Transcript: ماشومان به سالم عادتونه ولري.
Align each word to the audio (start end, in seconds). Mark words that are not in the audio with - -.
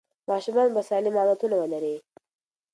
ماشومان 0.29 0.69
به 0.75 0.81
سالم 0.89 1.15
عادتونه 1.19 1.55
ولري. 1.59 1.95